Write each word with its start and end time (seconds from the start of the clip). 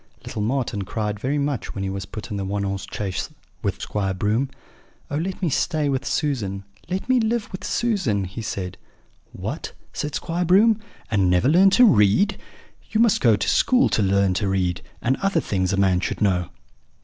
"Little 0.25 0.41
Marten 0.41 0.81
cried 0.81 1.19
very 1.19 1.37
much 1.37 1.75
when 1.75 1.83
he 1.83 1.89
was 1.91 2.07
put 2.07 2.31
into 2.31 2.37
the 2.41 2.45
one 2.45 2.63
horse 2.63 2.87
chaise 2.91 3.29
with 3.61 3.79
Squire 3.79 4.15
Broom. 4.15 4.49
"'Oh, 5.11 5.17
let 5.17 5.39
me 5.43 5.49
stay 5.51 5.89
with 5.89 6.05
Susan! 6.07 6.63
let 6.89 7.07
me 7.07 7.19
live 7.19 7.51
with 7.51 7.63
Susan!' 7.63 8.23
he 8.23 8.41
said. 8.41 8.79
"'What!' 9.31 9.73
said 9.93 10.15
Squire 10.15 10.43
Broom, 10.45 10.79
'and 11.11 11.29
never 11.29 11.47
learn 11.47 11.69
to 11.77 11.85
read? 11.85 12.39
You 12.89 12.99
must 12.99 13.21
go 13.21 13.35
to 13.35 13.47
school 13.47 13.89
to 13.89 14.01
learn 14.01 14.33
to 14.33 14.47
read, 14.49 14.81
and 15.03 15.17
other 15.17 15.39
things 15.39 15.71
a 15.71 15.77
man 15.77 15.99
should 15.99 16.19
know.' 16.19 16.49